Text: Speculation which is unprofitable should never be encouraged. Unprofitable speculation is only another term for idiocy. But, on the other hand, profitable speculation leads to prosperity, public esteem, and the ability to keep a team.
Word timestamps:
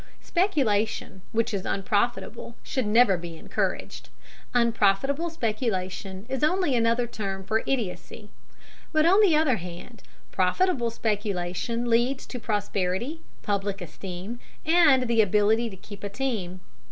Speculation 0.23 1.21
which 1.31 1.53
is 1.53 1.63
unprofitable 1.63 2.55
should 2.63 2.87
never 2.87 3.17
be 3.19 3.37
encouraged. 3.37 4.09
Unprofitable 4.51 5.29
speculation 5.29 6.25
is 6.27 6.43
only 6.43 6.75
another 6.75 7.05
term 7.05 7.43
for 7.43 7.61
idiocy. 7.67 8.31
But, 8.91 9.05
on 9.05 9.21
the 9.21 9.35
other 9.35 9.57
hand, 9.57 10.01
profitable 10.31 10.89
speculation 10.89 11.87
leads 11.87 12.25
to 12.25 12.39
prosperity, 12.39 13.21
public 13.43 13.79
esteem, 13.79 14.39
and 14.65 15.03
the 15.07 15.21
ability 15.21 15.69
to 15.69 15.77
keep 15.77 16.03
a 16.03 16.09
team. 16.09 16.61